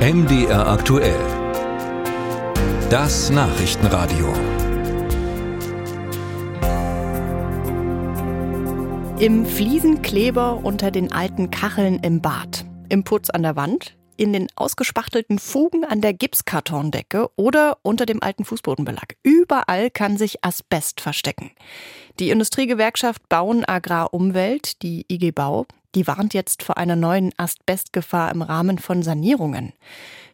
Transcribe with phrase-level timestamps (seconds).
[0.00, 1.20] MDR aktuell.
[2.88, 4.32] Das Nachrichtenradio.
[9.18, 14.48] Im Fliesenkleber unter den alten Kacheln im Bad, im Putz an der Wand, in den
[14.56, 19.16] ausgespachtelten Fugen an der Gipskartondecke oder unter dem alten Fußbodenbelag.
[19.22, 21.50] Überall kann sich Asbest verstecken.
[22.18, 28.30] Die Industriegewerkschaft Bauen Agrar Umwelt, die IG Bau, die warnt jetzt vor einer neuen Asbestgefahr
[28.32, 29.72] im Rahmen von Sanierungen.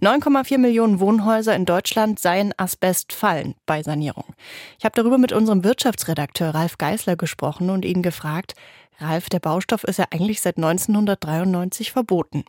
[0.00, 4.34] 9,4 Millionen Wohnhäuser in Deutschland seien asbestfallen bei Sanierung.
[4.78, 8.54] Ich habe darüber mit unserem Wirtschaftsredakteur Ralf Geißler gesprochen und ihn gefragt,
[8.98, 12.44] Ralf, der Baustoff ist ja eigentlich seit 1993 verboten.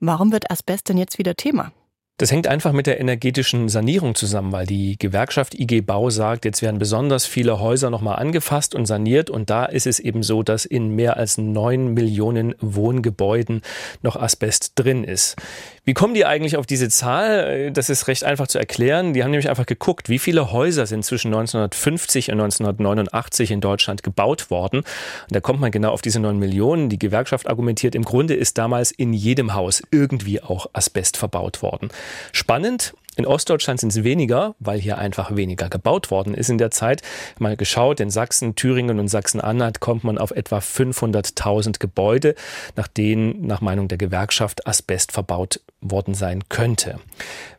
[0.00, 1.72] Warum wird Asbest denn jetzt wieder Thema?
[2.18, 6.62] Das hängt einfach mit der energetischen Sanierung zusammen, weil die Gewerkschaft IG Bau sagt, jetzt
[6.62, 9.30] werden besonders viele Häuser nochmal angefasst und saniert.
[9.30, 13.62] Und da ist es eben so, dass in mehr als neun Millionen Wohngebäuden
[14.02, 15.36] noch Asbest drin ist.
[15.88, 17.72] Wie kommen die eigentlich auf diese Zahl?
[17.72, 19.14] Das ist recht einfach zu erklären.
[19.14, 24.02] Die haben nämlich einfach geguckt, wie viele Häuser sind zwischen 1950 und 1989 in Deutschland
[24.02, 24.80] gebaut worden.
[24.80, 24.86] Und
[25.30, 26.90] da kommt man genau auf diese neun Millionen.
[26.90, 31.88] Die Gewerkschaft argumentiert, im Grunde ist damals in jedem Haus irgendwie auch Asbest verbaut worden.
[32.32, 36.70] Spannend, in Ostdeutschland sind es weniger, weil hier einfach weniger gebaut worden ist in der
[36.70, 37.02] Zeit.
[37.40, 42.36] Mal geschaut, in Sachsen, Thüringen und Sachsen-Anhalt kommt man auf etwa 500.000 Gebäude,
[42.76, 46.98] nach denen nach Meinung der Gewerkschaft Asbest verbaut worden sein könnte.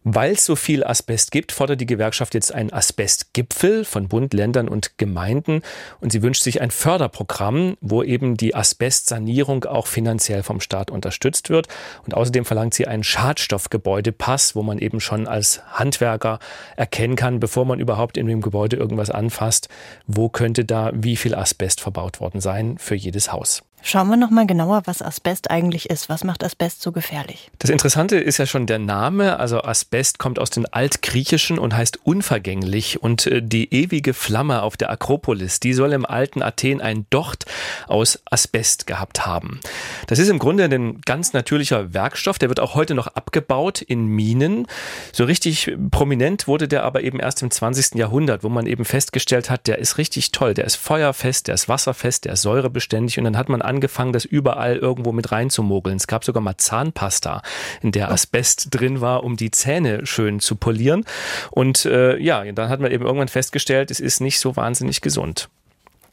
[0.04, 4.68] Weil es so viel Asbest gibt, fordert die Gewerkschaft jetzt einen Asbestgipfel von Bund, Ländern
[4.68, 5.62] und Gemeinden
[6.00, 11.50] und sie wünscht sich ein Förderprogramm, wo eben die Asbestsanierung auch finanziell vom Staat unterstützt
[11.50, 11.68] wird.
[12.06, 16.40] Und außerdem verlangt sie einen Schadstoffgebäudepass, wo man eben schon als Handwerker
[16.76, 19.70] erkennen kann, bevor man überhaupt in dem Gebäude irgendwas anfasst,
[20.08, 23.64] wo könnte da wie viel Asbest verbaut worden sein für jedes Haus.
[23.82, 26.10] Schauen wir noch mal genauer, was Asbest eigentlich ist.
[26.10, 27.50] Was macht Asbest so gefährlich?
[27.60, 29.40] Das Interessante ist ja schon der Name.
[29.40, 33.02] Also Asbest kommt aus dem Altgriechischen und heißt unvergänglich.
[33.02, 37.46] Und äh, die ewige Flamme auf der Akropolis, die soll im alten Athen ein Docht
[37.88, 39.60] aus Asbest gehabt haben.
[40.08, 42.38] Das ist im Grunde ein ganz natürlicher Werkstoff.
[42.38, 44.68] Der wird auch heute noch abgebaut in Minen.
[45.14, 47.96] So richtig prominent wurde der aber eben erst im 20.
[47.96, 50.54] Jahrhundert, wo man eben festgestellt hat, der ist richtig toll.
[50.54, 53.18] Der ist feuerfest, der ist wasserfest, der ist säurebeständig.
[53.18, 55.96] Und dann hat man angefangen, das überall irgendwo mit reinzumogeln.
[55.96, 57.42] Es gab sogar mal Zahnpasta,
[57.82, 61.06] in der Asbest drin war, um die Zähne schön zu polieren.
[61.52, 65.50] Und äh, ja, dann hat man eben irgendwann festgestellt, es ist nicht so wahnsinnig gesund.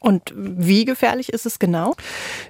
[0.07, 1.93] Und wie gefährlich ist es genau?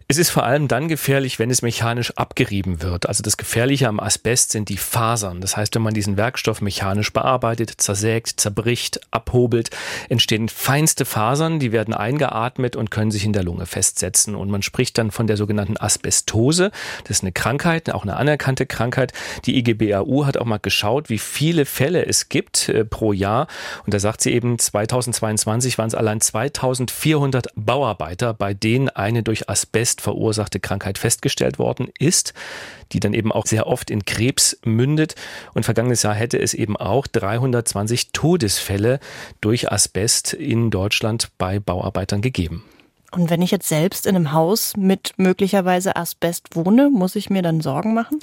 [0.07, 3.09] Es ist vor allem dann gefährlich, wenn es mechanisch abgerieben wird.
[3.09, 5.41] Also das Gefährliche am Asbest sind die Fasern.
[5.41, 9.71] Das heißt, wenn man diesen Werkstoff mechanisch bearbeitet, zersägt, zerbricht, abhobelt,
[10.07, 14.35] entstehen feinste Fasern, die werden eingeatmet und können sich in der Lunge festsetzen.
[14.35, 16.69] Und man spricht dann von der sogenannten Asbestose.
[17.05, 19.13] Das ist eine Krankheit, auch eine anerkannte Krankheit.
[19.47, 23.47] Die IGBAU hat auch mal geschaut, wie viele Fälle es gibt äh, pro Jahr.
[23.83, 29.23] Und da sagt sie eben, 2022 waren es allein 2400 100 Bauarbeiter, bei denen eine
[29.23, 32.33] durch Asbest verursachte Krankheit festgestellt worden ist,
[32.91, 35.15] die dann eben auch sehr oft in Krebs mündet.
[35.53, 38.99] Und vergangenes Jahr hätte es eben auch 320 Todesfälle
[39.41, 42.63] durch Asbest in Deutschland bei Bauarbeitern gegeben.
[43.11, 47.41] Und wenn ich jetzt selbst in einem Haus mit möglicherweise Asbest wohne, muss ich mir
[47.41, 48.19] dann Sorgen machen?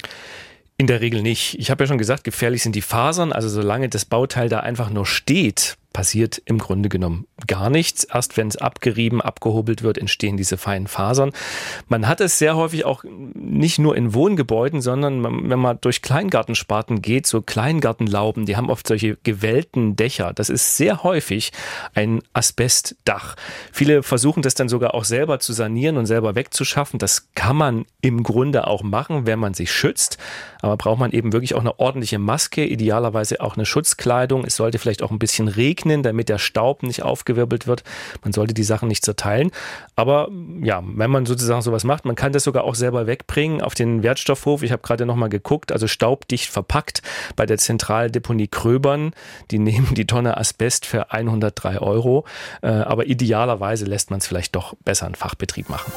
[0.77, 1.57] In der Regel nicht.
[1.57, 3.31] Ich habe ja schon gesagt, gefährlich sind die Fasern.
[3.31, 8.03] Also solange das Bauteil da einfach nur steht, passiert im Grunde genommen gar nichts.
[8.03, 11.31] Erst wenn es abgerieben, abgehobelt wird, entstehen diese feinen Fasern.
[11.87, 17.01] Man hat es sehr häufig auch nicht nur in Wohngebäuden, sondern wenn man durch Kleingartensparten
[17.01, 20.33] geht, so Kleingartenlauben, die haben oft solche gewellten Dächer.
[20.33, 21.53] Das ist sehr häufig
[21.93, 23.37] ein Asbestdach.
[23.71, 26.99] Viele versuchen das dann sogar auch selber zu sanieren und selber wegzuschaffen.
[26.99, 30.17] Das kann man im Grunde auch machen, wenn man sich schützt.
[30.61, 34.43] Aber braucht man eben wirklich auch eine ordentliche Maske, idealerweise auch eine Schutzkleidung.
[34.43, 37.83] Es sollte vielleicht auch ein bisschen regnen trocknen, damit der Staub nicht aufgewirbelt wird.
[38.23, 39.51] Man sollte die Sachen nicht zerteilen.
[39.95, 40.29] Aber
[40.61, 44.03] ja, wenn man sozusagen sowas macht, man kann das sogar auch selber wegbringen auf den
[44.03, 44.63] Wertstoffhof.
[44.63, 47.01] Ich habe gerade nochmal geguckt, also staubdicht verpackt
[47.35, 49.11] bei der Zentraldeponie Kröbern.
[49.51, 52.25] Die nehmen die Tonne Asbest für 103 Euro.
[52.61, 55.91] Äh, aber idealerweise lässt man es vielleicht doch besser in Fachbetrieb machen.